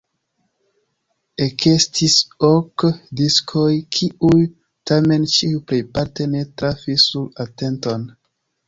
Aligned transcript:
Ekestis 1.45 2.15
ok 2.49 2.87
diskoj, 3.21 3.69
kiuj 3.99 4.41
tamen 4.89 5.31
ĉiuj 5.37 5.65
plejparte 5.71 6.31
ne 6.35 6.47
trafis 6.59 7.09
sur 7.13 7.33
atenton. 7.49 8.15